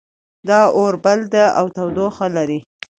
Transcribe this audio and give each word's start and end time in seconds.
دا 0.47 0.61
اور 0.77 0.93
بل 1.03 1.19
ده 1.33 1.45
او 1.59 1.65
تودوخه 1.75 2.25
لري 2.35 2.59